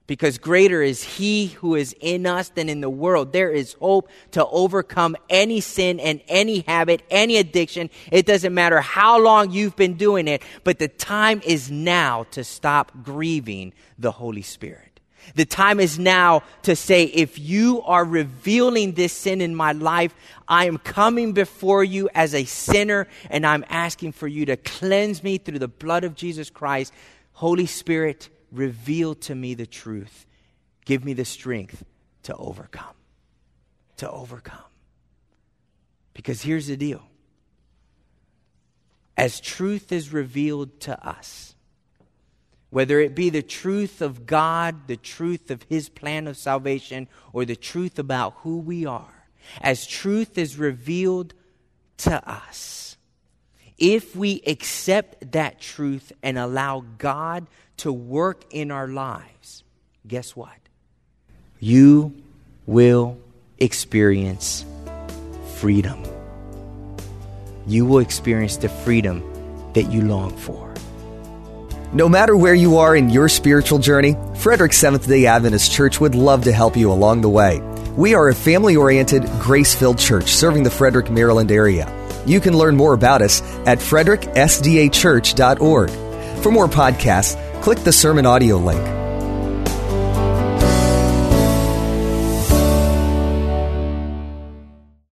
[0.06, 3.34] Because greater is He who is in us than in the world.
[3.34, 7.90] There is hope to overcome any sin and any habit, any addiction.
[8.12, 12.44] It doesn't matter how long you've been doing it, but the time is now to
[12.44, 14.87] stop grieving the Holy Spirit.
[15.36, 20.14] The time is now to say, if you are revealing this sin in my life,
[20.48, 25.24] I am coming before you as a sinner and I'm asking for you to cleanse
[25.24, 26.94] me through the blood of Jesus Christ.
[27.34, 30.26] Holy Spirit, reveal to me the truth.
[30.86, 31.84] Give me the strength
[32.24, 32.96] to overcome.
[33.98, 34.60] To overcome.
[36.14, 37.04] Because here's the deal
[39.18, 41.56] as truth is revealed to us,
[42.70, 47.46] whether it be the truth of God, the truth of His plan of salvation, or
[47.46, 49.28] the truth about who we are,
[49.62, 51.34] as truth is revealed
[51.98, 52.98] to us,
[53.78, 57.48] if we accept that truth and allow God
[57.78, 59.64] to work in our lives,
[60.08, 60.58] guess what?
[61.60, 62.16] You
[62.66, 63.18] will
[63.60, 64.66] experience
[65.56, 66.04] freedom.
[67.66, 69.24] You will experience the freedom
[69.74, 70.67] that you long for.
[71.94, 76.16] No matter where you are in your spiritual journey, Frederick Seventh day Adventist Church would
[76.16, 77.62] love to help you along the way.
[77.96, 81.90] We are a family oriented, grace filled church serving the Frederick, Maryland area.
[82.26, 85.90] You can learn more about us at fredericksdachurch.org.
[86.44, 89.07] For more podcasts, click the sermon audio link.